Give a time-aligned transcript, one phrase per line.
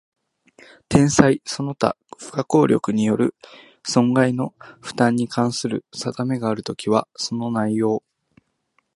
[0.89, 3.35] 天災その他不可抗力による
[3.85, 8.01] 損害の負担に関する定めがあるときは、その内容